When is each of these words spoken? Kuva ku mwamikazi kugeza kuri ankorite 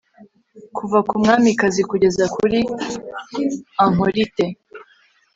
Kuva 0.77 0.99
ku 1.07 1.13
mwamikazi 1.21 1.81
kugeza 1.89 2.23
kuri 2.35 2.59
ankorite 3.83 4.45